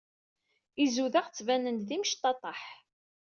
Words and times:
Izudaɣ 0.83 1.25
ttbanen-d 1.27 1.83
d 1.87 1.89
imecṭaṭṭaḥ. 1.95 2.61